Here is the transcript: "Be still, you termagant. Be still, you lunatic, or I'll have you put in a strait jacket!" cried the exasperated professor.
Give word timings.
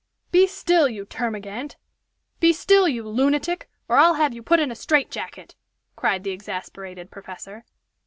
"Be 0.31 0.47
still, 0.47 0.89
you 0.89 1.05
termagant. 1.05 1.75
Be 2.39 2.53
still, 2.53 2.87
you 2.89 3.07
lunatic, 3.07 3.69
or 3.87 3.97
I'll 3.97 4.15
have 4.15 4.33
you 4.33 4.41
put 4.41 4.59
in 4.59 4.71
a 4.71 4.75
strait 4.75 5.11
jacket!" 5.11 5.53
cried 5.95 6.23
the 6.23 6.31
exasperated 6.31 7.11
professor. 7.11 7.65